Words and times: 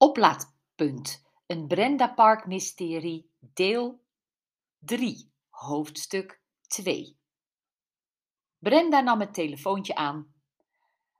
Oplaadpunt. 0.00 1.26
Een 1.46 1.66
Brenda 1.66 2.08
Park 2.08 2.46
mysterie, 2.46 3.30
deel 3.38 4.00
3, 4.78 5.32
hoofdstuk 5.48 6.42
2. 6.66 7.18
Brenda 8.58 9.00
nam 9.00 9.20
het 9.20 9.34
telefoontje 9.34 9.94
aan. 9.94 10.34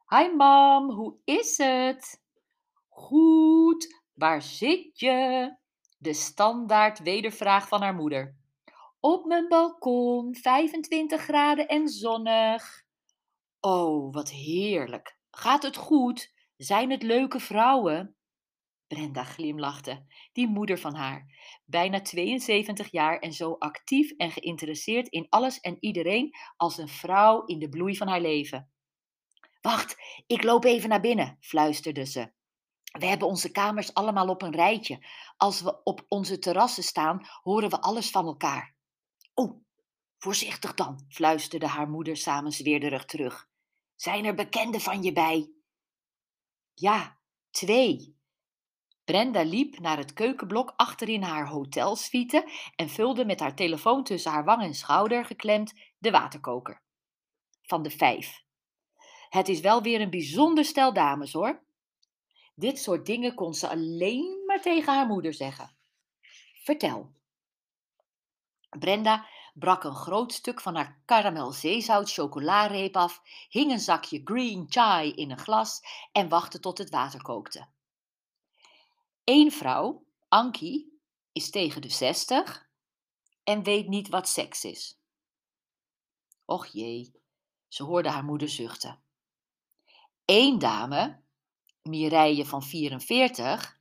Hi 0.09 0.29
mam, 0.37 0.91
hoe 0.91 1.17
is 1.25 1.57
het? 1.57 2.23
Goed, 2.89 4.03
waar 4.13 4.43
zit 4.43 5.01
je? 5.01 5.57
De 5.99 6.13
standaard 6.13 6.99
wedervraag 6.99 7.69
van 7.69 7.83
haar 7.83 7.95
moeder. 7.95 8.37
Op 9.01 9.25
mijn 9.25 9.49
balkon, 9.49 10.35
25 10.35 11.23
graden 11.23 11.69
en 11.69 11.89
zonnig. 11.89 12.85
Oh, 13.61 14.13
wat 14.13 14.31
heerlijk. 14.31 15.19
Gaat 15.31 15.63
het 15.63 15.77
goed? 15.77 16.33
Zijn 16.57 16.91
het 16.91 17.03
leuke 17.03 17.41
vrouwen? 17.41 18.18
Brenda 18.89 19.25
glimlachte, 19.25 20.07
die 20.33 20.47
moeder 20.47 20.79
van 20.79 20.95
haar, 20.95 21.27
bijna 21.65 22.01
72 22.01 22.91
jaar 22.91 23.19
en 23.19 23.33
zo 23.33 23.53
actief 23.53 24.11
en 24.11 24.31
geïnteresseerd 24.31 25.09
in 25.09 25.27
alles 25.29 25.61
en 25.61 25.77
iedereen 25.81 26.35
als 26.57 26.79
een 26.79 26.89
vrouw 26.89 27.45
in 27.45 27.59
de 27.59 27.69
bloei 27.69 27.97
van 27.97 28.09
haar 28.09 28.21
leven. 28.21 28.71
Wacht, 29.61 29.97
ik 30.27 30.43
loop 30.43 30.65
even 30.65 30.89
naar 30.89 31.01
binnen, 31.01 31.37
fluisterde 31.41 32.05
ze. 32.05 32.33
We 32.99 33.07
hebben 33.07 33.29
onze 33.29 33.51
kamers 33.51 33.95
allemaal 33.95 34.29
op 34.29 34.43
een 34.43 34.55
rijtje. 34.55 35.07
Als 35.37 35.61
we 35.61 35.83
op 35.83 36.05
onze 36.09 36.39
terrassen 36.39 36.83
staan, 36.83 37.27
horen 37.43 37.71
we 37.71 37.81
alles 37.81 38.11
van 38.11 38.27
elkaar. 38.27 38.75
Oh, 39.35 39.65
voorzichtig 40.19 40.75
dan, 40.75 41.05
fluisterde 41.09 41.67
haar 41.67 41.89
moeder 41.89 42.17
samenzweerderig 42.17 43.05
terug. 43.05 43.49
Zijn 43.95 44.25
er 44.25 44.35
bekenden 44.35 44.81
van 44.81 45.03
je 45.03 45.13
bij? 45.13 45.53
Ja, 46.75 47.19
twee. 47.51 48.18
Brenda 49.09 49.43
liep 49.43 49.79
naar 49.79 49.97
het 49.97 50.13
keukenblok 50.13 50.73
achterin 50.77 51.23
haar 51.23 51.49
hotelsuite 51.49 52.51
en 52.77 52.89
vulde 52.89 53.25
met 53.25 53.41
haar 53.41 53.55
telefoon 53.55 54.05
tussen 54.05 54.31
haar 54.31 54.45
wang 54.45 54.63
en 54.63 54.75
schouder 54.75 55.25
geklemd 55.25 55.73
de 55.99 56.11
waterkoker. 56.11 56.81
Van 57.63 57.83
de 57.83 57.91
vijf. 57.91 58.43
Het 59.29 59.49
is 59.49 59.61
wel 59.61 59.83
weer 59.83 60.01
een 60.01 60.11
bijzonder 60.11 60.65
stel 60.65 60.93
dames 60.93 61.33
hoor. 61.33 61.63
Dit 62.55 62.79
soort 62.79 63.07
dingen 63.07 63.35
kon 63.35 63.55
ze 63.55 63.69
alleen 63.69 64.43
maar 64.47 64.61
tegen 64.61 64.95
haar 64.95 65.07
moeder 65.07 65.35
zeggen. 65.35 65.77
Vertel. 66.63 67.13
Brenda 68.79 69.27
brak 69.55 69.85
een 69.85 69.97
groot 69.97 70.33
stuk 70.33 70.61
van 70.61 70.75
haar 70.75 71.01
karamel 71.05 71.53
zeezout 71.53 72.19
af, 72.93 73.23
hing 73.49 73.71
een 73.71 73.81
zakje 73.81 74.21
green 74.25 74.67
chai 74.69 75.13
in 75.13 75.31
een 75.31 75.39
glas 75.39 75.81
en 76.13 76.29
wachtte 76.29 76.61
tot 76.61 76.79
het 76.79 76.91
water 76.91 77.23
kookte. 77.23 77.69
Eén 79.29 79.53
vrouw, 79.53 80.07
Ankie, 80.29 81.01
is 81.33 81.51
tegen 81.51 81.83
de 81.83 81.89
zestig 81.89 82.69
en 83.45 83.63
weet 83.63 83.89
niet 83.89 84.09
wat 84.09 84.29
seks 84.29 84.65
is. 84.65 85.01
Och 86.45 86.67
jee, 86.67 87.13
ze 87.69 87.83
hoorde 87.83 88.09
haar 88.11 88.25
moeder 88.25 88.49
zuchten. 88.49 89.03
Eén 90.25 90.59
dame, 90.59 91.23
Mireille 91.83 92.47
van 92.47 92.63
44, 92.63 93.81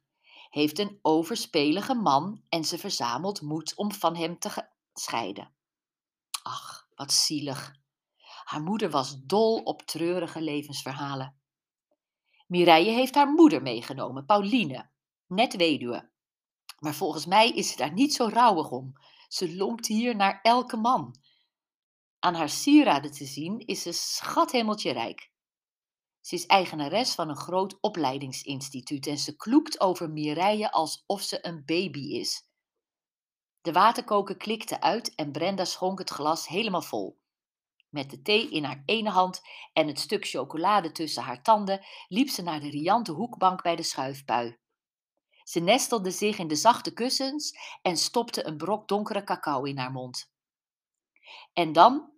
heeft 0.50 0.80
een 0.80 1.00
overspelige 1.02 1.96
man 1.96 2.44
en 2.50 2.64
ze 2.64 2.78
verzamelt 2.78 3.42
moed 3.42 3.76
om 3.76 3.92
van 3.92 4.16
hem 4.16 4.40
te 4.40 4.70
scheiden. 4.94 5.54
Ach, 6.44 6.88
wat 6.96 7.12
zielig. 7.12 7.76
Haar 8.44 8.62
moeder 8.62 8.90
was 8.90 9.22
dol 9.24 9.62
op 9.64 9.82
treurige 9.82 10.42
levensverhalen. 10.42 11.40
Mireille 12.48 12.92
heeft 12.92 13.16
haar 13.16 13.32
moeder 13.32 13.62
meegenomen, 13.62 14.26
Pauline, 14.26 14.90
net 15.28 15.56
weduwe. 15.56 16.10
Maar 16.80 16.96
volgens 16.96 17.26
mij 17.26 17.50
is 17.50 17.70
ze 17.70 17.78
daar 17.78 17.94
niet 17.94 18.14
zo 18.14 18.30
rouwig 18.32 18.70
om. 18.70 18.94
Ze 19.28 19.56
lonkt 19.56 19.88
hier 19.88 20.16
naar 20.16 20.40
elke 20.42 20.78
man. 20.78 21.16
Aan 22.20 22.34
haar 22.34 22.50
sieraden 22.50 23.12
te 23.12 23.26
zien 23.26 23.60
is 23.60 23.82
ze 23.82 23.92
schathemeltje 23.92 24.92
rijk. 24.92 25.32
Ze 26.22 26.36
is 26.36 26.46
eigenares 26.46 27.16
van 27.16 27.30
een 27.30 27.38
groot 27.38 27.78
opleidingsinstituut 27.82 29.08
en 29.08 29.18
ze 29.18 29.36
kloekt 29.36 29.80
over 29.80 30.10
Mireille 30.10 30.72
alsof 30.72 31.22
ze 31.22 31.46
een 31.46 31.66
baby 31.66 32.00
is. 32.00 32.50
De 33.62 33.72
waterkoker 33.72 34.38
klikte 34.38 34.82
uit 34.82 35.16
en 35.16 35.32
Brenda 35.32 35.66
schonk 35.66 36.00
het 36.00 36.10
glas 36.10 36.48
helemaal 36.48 36.82
vol. 36.82 37.20
Met 37.90 38.10
de 38.10 38.22
thee 38.22 38.50
in 38.50 38.64
haar 38.64 38.84
ene 38.86 39.10
hand 39.10 39.42
en 39.74 39.88
het 39.88 40.00
stuk 40.00 40.26
chocolade 40.26 40.92
tussen 40.92 41.24
haar 41.24 41.44
tanden 41.44 41.86
liep 42.08 42.30
ze 42.30 42.42
naar 42.42 42.60
de 42.60 42.70
riante 42.70 43.12
hoekbank 43.12 43.64
bij 43.64 43.76
de 43.76 43.84
schuifpui. 43.84 44.58
Ze 45.48 45.60
nestelde 45.60 46.12
zich 46.12 46.38
in 46.38 46.48
de 46.48 46.56
zachte 46.56 46.94
kussens 46.94 47.58
en 47.82 47.98
stopte 47.98 48.46
een 48.46 48.58
brok 48.58 48.88
donkere 48.88 49.24
cacao 49.24 49.64
in 49.64 49.78
haar 49.78 49.92
mond. 49.92 50.32
En 51.54 51.72
dan, 51.72 52.12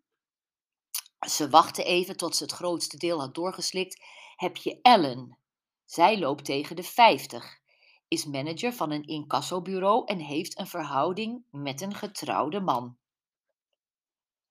ze 1.27 1.49
wachtte 1.49 1.83
even 1.83 2.17
tot 2.17 2.35
ze 2.35 2.43
het 2.43 2.51
grootste 2.51 2.97
deel 2.97 3.19
had 3.19 3.35
doorgeslikt, 3.35 4.01
heb 4.35 4.57
je 4.57 4.79
Ellen. 4.81 5.37
Zij 5.85 6.19
loopt 6.19 6.45
tegen 6.45 6.75
de 6.75 6.83
vijftig, 6.83 7.59
is 8.07 8.25
manager 8.25 8.73
van 8.73 8.91
een 8.91 9.07
incassobureau 9.07 10.05
en 10.05 10.19
heeft 10.19 10.59
een 10.59 10.67
verhouding 10.67 11.43
met 11.51 11.81
een 11.81 11.95
getrouwde 11.95 12.59
man. 12.59 12.97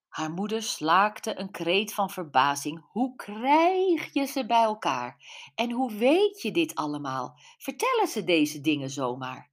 Haar 0.08 0.30
moeder 0.30 0.62
slaakte 0.62 1.38
een 1.38 1.50
kreet 1.50 1.94
van 1.94 2.10
verbazing. 2.10 2.84
Hoe 2.90 3.16
krijg 3.16 4.12
je 4.12 4.24
ze 4.24 4.46
bij 4.46 4.62
elkaar? 4.62 5.24
En 5.54 5.70
hoe 5.70 5.92
weet 5.92 6.42
je 6.42 6.50
dit 6.50 6.74
allemaal? 6.74 7.38
Vertellen 7.58 8.08
ze 8.08 8.24
deze 8.24 8.60
dingen 8.60 8.90
zomaar? 8.90 9.50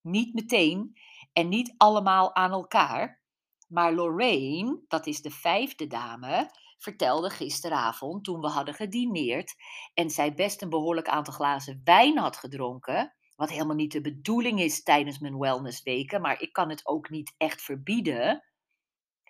Niet 0.00 0.34
meteen 0.34 0.98
en 1.32 1.48
niet 1.48 1.74
allemaal 1.76 2.34
aan 2.34 2.52
elkaar, 2.52 3.22
maar 3.68 3.92
Lorraine, 3.92 4.80
dat 4.88 5.06
is 5.06 5.22
de 5.22 5.30
vijfde 5.30 5.86
dame, 5.86 6.50
vertelde 6.78 7.30
gisteravond 7.30 8.24
toen 8.24 8.40
we 8.40 8.48
hadden 8.48 8.74
gedineerd 8.74 9.54
en 9.94 10.10
zij 10.10 10.34
best 10.34 10.62
een 10.62 10.68
behoorlijk 10.68 11.08
aantal 11.08 11.34
glazen 11.34 11.80
wijn 11.84 12.18
had 12.18 12.36
gedronken, 12.36 13.14
wat 13.36 13.50
helemaal 13.50 13.76
niet 13.76 13.92
de 13.92 14.00
bedoeling 14.00 14.60
is 14.60 14.82
tijdens 14.82 15.18
mijn 15.18 15.38
wellnessweken, 15.38 16.20
maar 16.20 16.40
ik 16.40 16.52
kan 16.52 16.70
het 16.70 16.86
ook 16.86 17.10
niet 17.10 17.34
echt 17.36 17.62
verbieden 17.62 18.44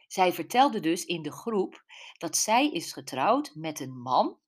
zij 0.07 0.33
vertelde 0.33 0.81
dus 0.81 1.05
in 1.05 1.23
de 1.23 1.33
groep 1.33 1.85
dat 2.19 2.37
zij 2.37 2.71
is 2.71 2.93
getrouwd 2.93 3.53
met 3.55 3.81
een 3.81 4.01
man, 4.01 4.39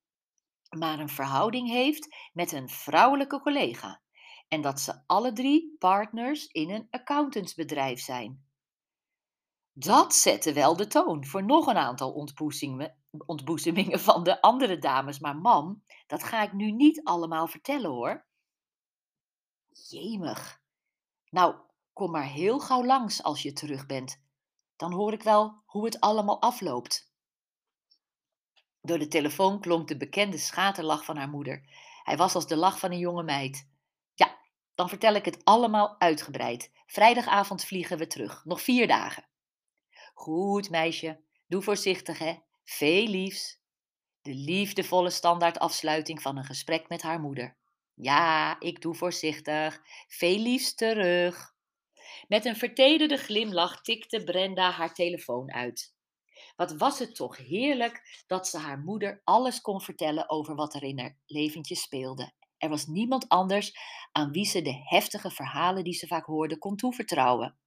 maar 0.79 0.99
een 0.99 1.09
verhouding 1.09 1.69
heeft 1.69 2.17
met 2.33 2.53
een 2.53 2.69
vrouwelijke 2.69 3.41
collega. 3.41 4.01
En 4.49 4.61
dat 4.61 4.81
ze 4.81 5.03
alle 5.07 5.33
drie 5.33 5.77
partners 5.79 6.47
in 6.47 6.71
een 6.71 6.87
accountantsbedrijf 6.91 8.01
zijn. 8.01 8.47
Dat 9.73 10.15
zette 10.15 10.53
wel 10.53 10.77
de 10.77 10.87
toon 10.87 11.27
voor 11.27 11.45
nog 11.45 11.67
een 11.67 11.77
aantal 11.77 12.29
ontboezemingen 13.27 14.01
van 14.01 14.23
de 14.23 14.41
andere 14.41 14.79
dames. 14.79 15.19
Maar 15.19 15.37
mam, 15.37 15.83
dat 16.07 16.25
ga 16.25 16.43
ik 16.43 16.53
nu 16.53 16.71
niet 16.71 17.05
allemaal 17.05 17.47
vertellen 17.47 17.91
hoor. 17.91 18.27
Jemig. 19.69 20.61
Nou, 21.31 21.55
kom 21.93 22.11
maar 22.11 22.27
heel 22.27 22.59
gauw 22.59 22.85
langs 22.85 23.23
als 23.23 23.43
je 23.43 23.53
terug 23.53 23.87
bent. 23.87 24.23
Dan 24.79 24.93
hoor 24.93 25.13
ik 25.13 25.23
wel 25.23 25.63
hoe 25.67 25.85
het 25.85 26.01
allemaal 26.01 26.41
afloopt. 26.41 27.13
Door 28.81 28.99
de 28.99 29.09
telefoon 29.09 29.61
klonk 29.61 29.89
de 29.89 29.97
bekende 29.97 30.39
schaterlach 30.39 31.05
van 31.05 31.17
haar 31.17 31.29
moeder. 31.29 31.63
Hij 32.03 32.17
was 32.17 32.35
als 32.35 32.47
de 32.47 32.57
lach 32.57 32.79
van 32.79 32.93
een 32.93 32.99
jonge 32.99 33.23
meid. 33.23 33.69
Ja, 34.15 34.39
dan 34.75 34.89
vertel 34.89 35.15
ik 35.15 35.25
het 35.25 35.45
allemaal 35.45 36.01
uitgebreid. 36.01 36.73
Vrijdagavond 36.87 37.65
vliegen 37.65 37.99
we 37.99 38.07
terug. 38.07 38.45
Nog 38.45 38.63
vier 38.63 38.87
dagen. 38.87 39.27
Goed, 40.15 40.71
meisje. 40.71 41.21
Doe 41.47 41.63
voorzichtig, 41.63 42.19
hè. 42.19 42.39
Veel 42.65 43.07
liefs. 43.07 43.61
De 44.23 44.35
liefdevolle 44.35 45.11
standaardafsluiting 45.11 46.23
van 46.23 46.37
een 46.37 46.45
gesprek 46.45 46.89
met 46.89 47.03
haar 47.03 47.21
moeder. 47.21 47.57
Ja, 47.95 48.61
ik 48.61 48.83
doe 48.83 48.95
voorzichtig. 48.95 49.83
Veel 50.09 50.39
liefs 50.39 50.75
terug. 50.75 51.57
Met 52.29 52.45
een 52.45 52.57
vertederde 52.57 53.17
glimlach 53.17 53.81
tikte 53.81 54.25
Brenda 54.25 54.71
haar 54.71 54.95
telefoon 54.95 55.53
uit. 55.53 55.97
Wat 56.57 56.77
was 56.77 56.99
het 56.99 57.15
toch 57.15 57.37
heerlijk 57.37 58.25
dat 58.27 58.49
ze 58.49 58.59
haar 58.59 58.79
moeder 58.79 59.21
alles 59.25 59.61
kon 59.61 59.81
vertellen 59.81 60.31
over 60.31 60.55
wat 60.55 60.75
er 60.75 60.83
in 60.83 60.99
haar 60.99 61.19
leventje 61.27 61.75
speelde. 61.75 62.33
Er 62.59 62.69
was 62.69 62.87
niemand 62.87 63.29
anders 63.29 63.73
aan 64.13 64.31
wie 64.31 64.45
ze 64.45 64.63
de 64.63 64.81
heftige 64.85 65.31
verhalen 65.31 65.85
die 65.85 65.95
ze 65.95 66.07
vaak 66.07 66.25
hoorde 66.25 66.59
kon 66.59 66.77
toevertrouwen. 66.77 67.59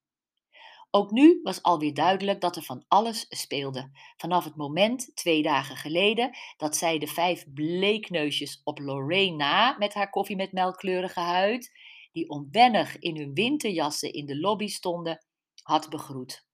Ook 0.94 1.12
nu 1.12 1.40
was 1.44 1.64
alweer 1.64 1.94
duidelijk 1.94 2.42
dat 2.42 2.56
er 2.56 2.64
van 2.64 2.86
alles 2.88 3.26
speelde. 3.30 3.92
Vanaf 4.18 4.44
het 4.44 4.56
moment, 4.56 5.16
twee 5.16 5.42
dagen 5.42 5.76
geleden, 5.76 6.38
dat 6.58 6.76
zij 6.76 6.98
de 6.98 7.08
vijf 7.08 7.46
bleekneusjes 7.54 8.62
op 8.64 8.80
Lorraine 8.80 9.76
met 9.78 9.94
haar 9.94 10.10
koffie 10.10 10.36
met 10.36 10.52
melkkleurige 10.52 11.20
huid 11.20 11.72
die 12.12 12.30
onwennig 12.30 13.00
in 13.00 13.18
hun 13.18 13.34
winterjassen 13.34 14.14
in 14.14 14.26
de 14.26 14.40
lobby 14.40 14.68
stonden, 14.68 15.26
had 15.64 15.90
begroet. 15.90 16.46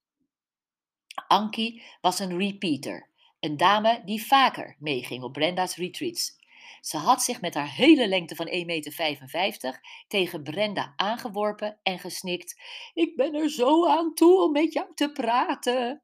Ankie 1.27 1.83
was 2.01 2.19
een 2.19 2.38
repeater, 2.38 3.09
een 3.39 3.57
dame 3.57 4.01
die 4.06 4.25
vaker 4.25 4.75
meeging 4.80 5.24
op 5.24 5.33
Brenda's 5.33 5.75
retreats. 5.75 6.36
Ze 6.81 6.98
had 6.98 7.24
zich 7.24 7.42
met 7.42 7.54
haar 7.54 7.74
hele 7.74 8.07
lengte 8.07 8.36
van 8.36 8.48
1,55 8.48 8.54
meter 9.31 9.80
tegen 10.07 10.44
Brenda 10.44 10.94
aangeworpen 10.95 11.80
en 11.83 12.00
gesnikt: 12.00 12.62
Ik 12.94 13.15
ben 13.15 13.33
er 13.33 13.50
zo 13.50 13.88
aan 13.88 14.13
toe 14.13 14.42
om 14.42 14.51
met 14.51 14.74
jou 14.74 14.94
te 14.94 15.12
praten. 15.12 16.01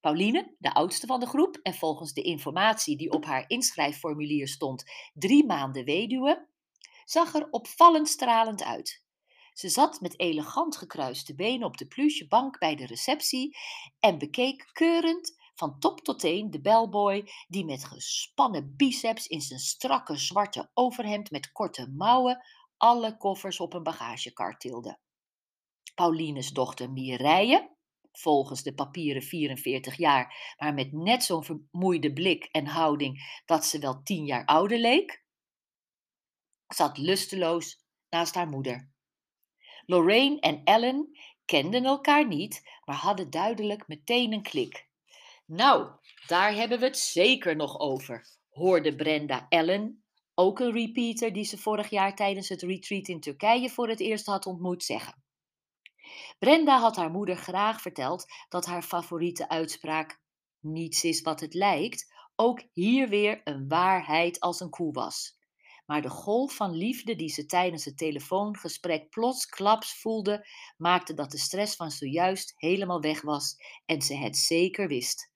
Pauline, 0.00 0.54
de 0.58 0.74
oudste 0.74 1.06
van 1.06 1.20
de 1.20 1.26
groep 1.26 1.58
en 1.62 1.74
volgens 1.74 2.12
de 2.12 2.22
informatie 2.22 2.96
die 2.96 3.12
op 3.12 3.24
haar 3.24 3.44
inschrijfformulier 3.46 4.48
stond, 4.48 4.84
drie 5.14 5.46
maanden 5.46 5.84
weduwe, 5.84 6.48
zag 7.10 7.34
er 7.34 7.50
opvallend 7.50 8.08
stralend 8.08 8.62
uit. 8.62 9.04
Ze 9.52 9.68
zat 9.68 10.00
met 10.00 10.18
elegant 10.18 10.76
gekruiste 10.76 11.34
benen 11.34 11.66
op 11.66 11.76
de 11.76 11.86
pluche 11.86 12.28
bank 12.28 12.58
bij 12.58 12.76
de 12.76 12.86
receptie 12.86 13.58
en 14.00 14.18
bekeek 14.18 14.70
keurend 14.72 15.38
van 15.54 15.78
top 15.78 16.00
tot 16.00 16.18
teen 16.18 16.50
de 16.50 16.60
bellboy 16.60 17.28
die 17.48 17.64
met 17.64 17.84
gespannen 17.84 18.76
biceps 18.76 19.26
in 19.26 19.40
zijn 19.40 19.60
strakke 19.60 20.16
zwarte 20.16 20.70
overhemd 20.74 21.30
met 21.30 21.52
korte 21.52 21.90
mouwen 21.96 22.44
alle 22.76 23.16
koffers 23.16 23.60
op 23.60 23.74
een 23.74 23.82
bagagekar 23.82 24.58
tilde. 24.58 24.98
Paulines 25.94 26.50
dochter 26.50 26.90
Mireille, 26.90 27.76
volgens 28.12 28.62
de 28.62 28.74
papieren 28.74 29.22
44 29.22 29.96
jaar, 29.96 30.54
maar 30.58 30.74
met 30.74 30.92
net 30.92 31.24
zo'n 31.24 31.44
vermoeide 31.44 32.12
blik 32.12 32.44
en 32.44 32.66
houding 32.66 33.42
dat 33.44 33.64
ze 33.64 33.78
wel 33.78 34.02
tien 34.02 34.24
jaar 34.24 34.44
ouder 34.44 34.78
leek, 34.78 35.19
zat 36.74 36.98
lusteloos 36.98 37.84
naast 38.08 38.34
haar 38.34 38.48
moeder. 38.48 38.90
Lorraine 39.86 40.40
en 40.40 40.64
Ellen 40.64 41.18
kenden 41.44 41.84
elkaar 41.84 42.26
niet, 42.26 42.62
maar 42.84 42.96
hadden 42.96 43.30
duidelijk 43.30 43.88
meteen 43.88 44.32
een 44.32 44.42
klik. 44.42 44.88
Nou, 45.46 45.90
daar 46.26 46.54
hebben 46.54 46.78
we 46.78 46.84
het 46.84 46.98
zeker 46.98 47.56
nog 47.56 47.78
over, 47.78 48.26
hoorde 48.50 48.96
Brenda 48.96 49.46
Ellen, 49.48 50.04
ook 50.34 50.58
een 50.58 50.72
repeater 50.72 51.32
die 51.32 51.44
ze 51.44 51.58
vorig 51.58 51.90
jaar 51.90 52.14
tijdens 52.14 52.48
het 52.48 52.62
retreat 52.62 53.08
in 53.08 53.20
Turkije 53.20 53.70
voor 53.70 53.88
het 53.88 54.00
eerst 54.00 54.26
had 54.26 54.46
ontmoet, 54.46 54.84
zeggen. 54.84 55.22
Brenda 56.38 56.78
had 56.78 56.96
haar 56.96 57.10
moeder 57.10 57.36
graag 57.36 57.80
verteld 57.80 58.26
dat 58.48 58.66
haar 58.66 58.82
favoriete 58.82 59.48
uitspraak 59.48 60.20
niets 60.60 61.04
is 61.04 61.20
wat 61.20 61.40
het 61.40 61.54
lijkt, 61.54 62.12
ook 62.36 62.62
hier 62.72 63.08
weer 63.08 63.40
een 63.44 63.68
waarheid 63.68 64.40
als 64.40 64.60
een 64.60 64.70
koe 64.70 64.92
was. 64.92 65.38
Maar 65.90 66.02
de 66.02 66.10
golf 66.10 66.54
van 66.54 66.74
liefde 66.74 67.16
die 67.16 67.28
ze 67.28 67.46
tijdens 67.46 67.84
het 67.84 67.96
telefoongesprek 67.96 69.08
plotsklaps 69.08 70.00
voelde, 70.00 70.46
maakte 70.76 71.14
dat 71.14 71.30
de 71.30 71.38
stress 71.38 71.76
van 71.76 71.90
zojuist 71.90 72.54
helemaal 72.56 73.00
weg 73.00 73.20
was 73.22 73.56
en 73.86 74.02
ze 74.02 74.14
het 74.14 74.36
zeker 74.36 74.88
wist. 74.88 75.32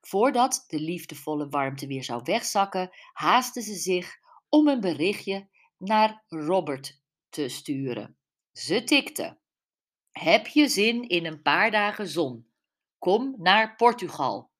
Voordat 0.00 0.64
de 0.66 0.80
liefdevolle 0.80 1.48
warmte 1.48 1.86
weer 1.86 2.04
zou 2.04 2.20
wegzakken, 2.22 2.90
haastte 3.12 3.62
ze 3.62 3.74
zich 3.74 4.18
om 4.48 4.68
een 4.68 4.80
berichtje 4.80 5.48
naar 5.78 6.24
Robert 6.28 7.00
te 7.28 7.48
sturen. 7.48 8.16
Ze 8.52 8.84
tikte. 8.84 9.38
Heb 10.10 10.46
je 10.46 10.68
zin 10.68 11.08
in 11.08 11.26
een 11.26 11.42
paar 11.42 11.70
dagen 11.70 12.08
zon? 12.08 12.46
Kom 12.98 13.34
naar 13.38 13.76
Portugal. 13.76 14.50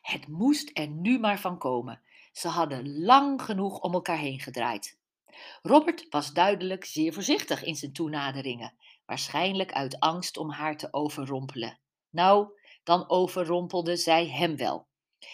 Het 0.00 0.28
moest 0.28 0.70
er 0.72 0.88
nu 0.88 1.18
maar 1.18 1.40
van 1.40 1.58
komen. 1.58 2.04
Ze 2.36 2.48
hadden 2.48 2.98
lang 2.98 3.42
genoeg 3.42 3.78
om 3.78 3.92
elkaar 3.92 4.18
heen 4.18 4.40
gedraaid. 4.40 4.98
Robert 5.62 6.06
was 6.10 6.32
duidelijk 6.32 6.84
zeer 6.84 7.12
voorzichtig 7.12 7.64
in 7.64 7.76
zijn 7.76 7.92
toenaderingen, 7.92 8.74
waarschijnlijk 9.06 9.72
uit 9.72 10.00
angst 10.00 10.36
om 10.36 10.50
haar 10.50 10.76
te 10.76 10.92
overrompelen. 10.92 11.78
Nou, 12.10 12.48
dan 12.84 13.10
overrompelde 13.10 13.96
zij 13.96 14.28
hem 14.28 14.56
wel. 14.56 14.88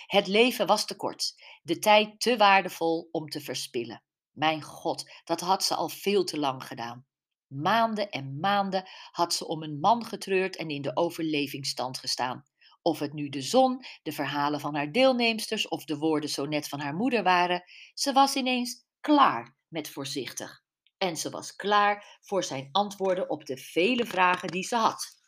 Het 0.06 0.26
leven 0.26 0.66
was 0.66 0.87
te 0.87 0.96
kort, 0.96 1.43
de 1.62 1.78
tijd 1.78 2.20
te 2.20 2.37
waardevol 2.37 3.08
om 3.10 3.28
te 3.28 3.40
verspillen. 3.40 4.02
Mijn 4.31 4.62
god, 4.62 5.10
dat 5.25 5.40
had 5.40 5.64
ze 5.64 5.75
al 5.75 5.88
veel 5.88 6.25
te 6.25 6.38
lang 6.38 6.64
gedaan. 6.64 7.06
Maanden 7.46 8.10
en 8.10 8.40
maanden 8.40 8.88
had 9.10 9.34
ze 9.34 9.46
om 9.46 9.62
een 9.62 9.81
man 9.81 10.04
getreurd 10.04 10.56
en 10.56 10.69
in 10.69 10.82
de 10.82 10.96
overlevingsstand 10.96 11.99
gestaan. 11.99 12.44
Of 12.82 12.99
het 12.99 13.12
nu 13.12 13.29
de 13.29 13.43
zon, 13.43 13.84
de 14.02 14.12
verhalen 14.12 14.61
van 14.61 14.75
haar 14.75 14.93
deelnemsters 14.93 15.69
of 15.69 15.84
de 15.84 15.96
woorden 15.96 16.31
zo 16.31 16.46
net 16.46 16.69
van 16.69 16.81
haar 16.81 16.94
moeder 16.94 17.23
waren, 17.23 17.64
ze 17.94 18.12
was 18.12 18.34
ineens 18.34 18.84
klaar 19.00 19.56
met 19.69 19.88
voorzichtig. 19.88 20.62
En 20.99 21.17
ze 21.17 21.31
was 21.31 21.56
klaar 21.56 22.19
voor 22.20 22.44
zijn 22.44 22.69
antwoorden 22.73 23.31
op 23.31 23.46
de 23.46 23.56
vele 23.56 24.06
vragen 24.06 24.49
die 24.49 24.62
ze 24.62 24.76
had. 24.76 25.20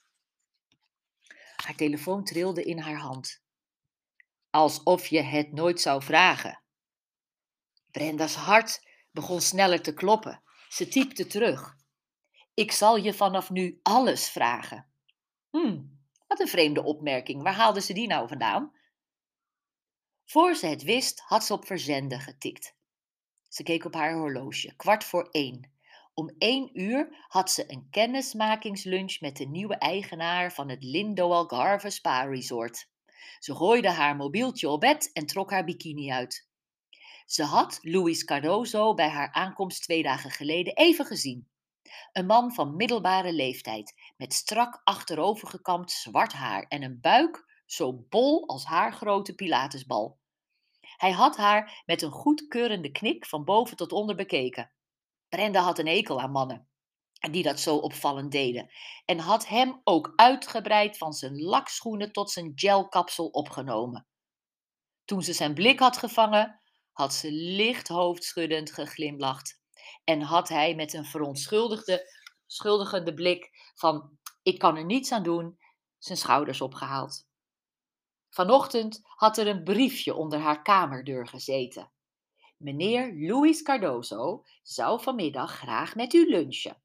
Haar 1.57 1.75
telefoon 1.75 2.25
trilde 2.25 2.65
in 2.65 2.79
haar 2.79 2.99
hand. 2.99 3.43
Alsof 4.51 5.07
je 5.07 5.21
het 5.23 5.53
nooit 5.53 5.81
zou 5.81 6.03
vragen. 6.03 6.63
Brenda's 7.91 8.35
hart 8.35 8.89
begon 9.11 9.41
sneller 9.41 9.83
te 9.83 9.95
kloppen. 9.95 10.43
Ze 10.69 10.89
typte 10.89 11.27
terug. 11.27 11.77
Ik 12.55 12.73
zal 12.73 12.97
je 12.97 13.15
vanaf 13.15 13.51
nu 13.51 13.81
alles 13.83 14.29
vragen. 14.29 14.89
Hmm, 15.51 15.94
wat 16.35 16.43
een 16.43 16.53
vreemde 16.53 16.83
opmerking. 16.83 17.43
Waar 17.43 17.55
haalde 17.55 17.81
ze 17.81 17.93
die 17.93 18.07
nou 18.07 18.29
vandaan? 18.29 18.73
Voor 20.25 20.55
ze 20.55 20.67
het 20.67 20.83
wist, 20.83 21.21
had 21.21 21.45
ze 21.45 21.53
op 21.53 21.67
verzenden 21.67 22.21
getikt. 22.21 22.77
Ze 23.49 23.63
keek 23.63 23.85
op 23.85 23.95
haar 23.95 24.15
horloge, 24.15 24.77
kwart 24.77 25.05
voor 25.05 25.29
één. 25.31 25.73
Om 26.15 26.35
één 26.39 26.81
uur 26.81 27.25
had 27.29 27.51
ze 27.51 27.65
een 27.67 27.87
kennismakingslunch 27.91 29.21
met 29.21 29.37
de 29.37 29.47
nieuwe 29.47 29.77
eigenaar 29.77 30.53
van 30.53 30.69
het 30.69 30.83
Lindo 30.83 31.31
Algarve 31.31 31.91
Spa 31.91 32.23
Resort. 32.23 32.89
Ze 33.39 33.55
gooide 33.55 33.91
haar 33.91 34.17
mobieltje 34.17 34.69
op 34.69 34.81
bed 34.81 35.11
en 35.13 35.27
trok 35.27 35.51
haar 35.51 35.65
bikini 35.65 36.11
uit. 36.11 36.49
Ze 37.27 37.43
had 37.43 37.79
Luis 37.83 38.25
Cardozo 38.25 38.95
bij 38.95 39.09
haar 39.09 39.33
aankomst 39.33 39.83
twee 39.83 40.03
dagen 40.03 40.31
geleden 40.31 40.75
even 40.75 41.07
gezien. 41.07 41.49
Een 42.13 42.27
man 42.27 42.53
van 42.53 42.77
middelbare 42.77 43.33
leeftijd, 43.33 43.95
met 44.17 44.33
strak 44.33 44.81
achterovergekamd 44.85 45.91
zwart 45.91 46.33
haar 46.33 46.63
en 46.63 46.83
een 46.83 47.01
buik 47.01 47.63
zo 47.67 47.93
bol 48.09 48.49
als 48.49 48.65
haar 48.65 48.93
grote 48.93 49.35
pilatesbal. 49.35 50.19
Hij 50.97 51.13
had 51.13 51.37
haar 51.37 51.83
met 51.87 52.03
een 52.03 52.11
goedkeurende 52.11 52.91
knik 52.91 53.27
van 53.27 53.45
boven 53.45 53.77
tot 53.77 53.93
onder 53.93 54.17
bekeken. 54.17 54.73
Brenda 55.29 55.61
had 55.61 55.79
een 55.79 55.87
ekel 55.87 56.21
aan 56.21 56.31
mannen 56.31 56.69
die 57.31 57.43
dat 57.43 57.61
zo 57.61 57.77
opvallend 57.77 58.33
deden 58.33 58.71
en 59.05 59.19
had 59.19 59.49
hem 59.49 59.81
ook 59.85 60.13
uitgebreid 60.17 60.99
van 60.99 61.13
zijn 61.13 61.43
lakschoenen 61.43 62.13
tot 62.13 62.31
zijn 62.31 62.53
gelkapsel 62.55 63.27
opgenomen. 63.27 64.07
Toen 65.05 65.23
ze 65.23 65.33
zijn 65.33 65.55
blik 65.55 65.79
had 65.79 65.97
gevangen, 65.97 66.61
had 66.93 67.15
ze 67.15 67.33
licht 67.33 67.89
hoofdschuddend 67.89 68.73
geglimlacht 68.73 69.61
en 70.05 70.21
had 70.21 70.49
hij 70.49 70.75
met 70.75 70.93
een 70.93 71.05
verontschuldigde 71.05 72.14
schuldigende 72.55 73.15
blik 73.15 73.71
van 73.75 74.19
ik 74.43 74.59
kan 74.59 74.77
er 74.77 74.85
niets 74.85 75.13
aan 75.13 75.23
doen, 75.23 75.59
zijn 75.99 76.19
schouders 76.19 76.61
opgehaald. 76.61 77.29
Vanochtend 78.31 79.01
had 79.05 79.39
er 79.39 79.47
een 79.47 79.65
briefje 79.65 80.15
onder 80.15 80.39
haar 80.39 80.63
kamerdeur 80.63 81.27
gezeten. 81.27 81.93
Meneer 82.57 83.15
Luis 83.15 83.63
Cardozo 83.63 84.45
zou 84.63 85.03
vanmiddag 85.03 85.57
graag 85.57 85.95
met 85.95 86.15
u 86.15 86.29
lunchen. 86.29 86.83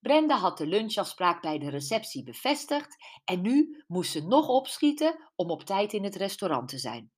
Brenda 0.00 0.36
had 0.36 0.58
de 0.58 0.66
lunchafspraak 0.66 1.42
bij 1.42 1.58
de 1.58 1.70
receptie 1.70 2.22
bevestigd 2.22 2.96
en 3.24 3.40
nu 3.40 3.84
moest 3.86 4.12
ze 4.12 4.26
nog 4.26 4.48
opschieten 4.48 5.30
om 5.34 5.50
op 5.50 5.62
tijd 5.62 5.92
in 5.92 6.04
het 6.04 6.16
restaurant 6.16 6.68
te 6.68 6.78
zijn. 6.78 7.12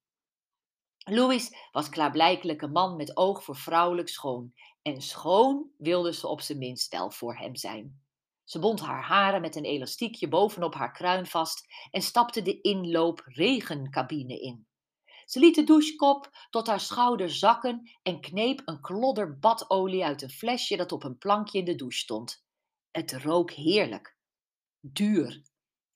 Louis 0.98 1.68
was 1.72 1.88
klaarblijkelijk 1.88 2.62
een 2.62 2.72
man 2.72 2.96
met 2.96 3.16
oog 3.16 3.44
voor 3.44 3.56
vrouwelijk 3.56 4.08
schoon 4.08 4.52
en 4.86 5.02
schoon 5.02 5.70
wilde 5.78 6.12
ze 6.12 6.26
op 6.26 6.40
zijn 6.40 6.58
minst 6.58 6.92
wel 6.92 7.10
voor 7.10 7.36
hem 7.36 7.56
zijn. 7.56 8.00
Ze 8.44 8.58
bond 8.58 8.80
haar 8.80 9.02
haren 9.02 9.40
met 9.40 9.56
een 9.56 9.64
elastiekje 9.64 10.28
bovenop 10.28 10.74
haar 10.74 10.92
kruin 10.92 11.26
vast 11.26 11.66
en 11.90 12.02
stapte 12.02 12.42
de 12.42 12.60
inloop 12.60 13.22
regencabine 13.24 14.40
in. 14.40 14.66
Ze 15.24 15.38
liet 15.38 15.54
de 15.54 15.64
douchekop 15.64 16.30
tot 16.50 16.66
haar 16.66 16.80
schouder 16.80 17.30
zakken 17.30 17.90
en 18.02 18.20
kneep 18.20 18.62
een 18.64 18.80
klodder 18.80 19.38
badolie 19.38 20.04
uit 20.04 20.22
een 20.22 20.30
flesje 20.30 20.76
dat 20.76 20.92
op 20.92 21.04
een 21.04 21.18
plankje 21.18 21.58
in 21.58 21.64
de 21.64 21.74
douche 21.74 21.98
stond. 21.98 22.44
Het 22.90 23.12
rook 23.12 23.50
heerlijk. 23.50 24.16
Duur. 24.80 25.42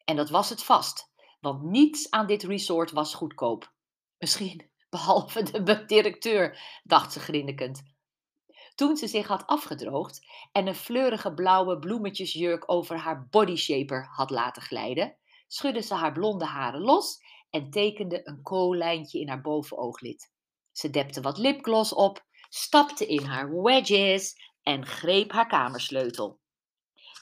En 0.05 0.17
dat 0.17 0.31
was 0.31 0.49
het 0.49 0.63
vast, 0.63 1.13
want 1.41 1.63
niets 1.63 2.11
aan 2.11 2.27
dit 2.27 2.43
resort 2.43 2.91
was 2.91 3.15
goedkoop. 3.15 3.73
Misschien 4.19 4.71
behalve 4.91 5.43
de 5.43 5.85
directeur, 5.87 6.81
dacht 6.85 7.13
ze 7.13 7.21
grinnikend. 7.21 7.83
Toen 8.81 8.97
ze 8.97 9.07
zich 9.07 9.27
had 9.27 9.47
afgedroogd 9.47 10.27
en 10.53 10.67
een 10.67 10.75
fleurige 10.75 11.35
blauwe 11.35 11.79
bloemetjesjurk 11.79 12.73
over 12.73 12.97
haar 12.97 13.27
bodyshaper 13.31 14.09
had 14.11 14.31
laten 14.31 14.63
glijden, 14.63 15.17
schudde 15.47 15.81
ze 15.81 15.95
haar 15.95 16.13
blonde 16.13 16.45
haren 16.45 16.81
los 16.81 17.23
en 17.51 17.71
tekende 17.71 18.21
een 18.29 18.43
koollijntje 18.43 19.21
in 19.21 19.29
haar 19.29 19.41
bovenooglid. 19.41 20.33
Ze 20.73 20.91
depte 20.91 21.21
wat 21.21 21.39
lipgloss 21.39 21.95
op, 21.95 22.25
stapte 22.49 23.07
in 23.07 23.25
haar 23.25 23.63
wedges 23.63 24.53
en 24.63 24.87
greep 24.87 25.33
haar 25.33 25.49
kamersleutel. 25.49 26.41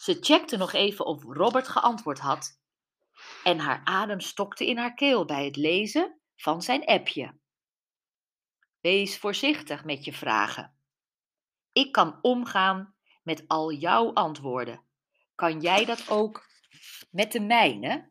Ze 0.01 0.17
checkte 0.21 0.57
nog 0.57 0.73
even 0.73 1.07
of 1.07 1.23
Robert 1.23 1.69
geantwoord 1.69 2.19
had 2.19 2.61
en 3.45 3.59
haar 3.59 3.81
adem 3.85 4.21
stokte 4.21 4.67
in 4.67 4.79
haar 4.79 4.95
keel 4.95 5.25
bij 5.25 5.45
het 5.45 5.57
lezen 5.57 6.21
van 6.37 6.63
zijn 6.63 6.85
appje. 6.85 7.39
Wees 8.81 9.19
voorzichtig 9.19 9.85
met 9.85 10.05
je 10.05 10.13
vragen. 10.13 10.78
Ik 11.79 11.93
kan 11.93 12.19
omgaan 12.23 12.95
met 13.23 13.45
al 13.47 13.73
jouw 13.73 14.13
antwoorden. 14.13 14.83
Kan 15.35 15.61
jij 15.61 15.85
dat 15.85 16.11
ook 16.11 16.47
met 17.11 17.33
de 17.33 17.41
mijne? 17.41 18.11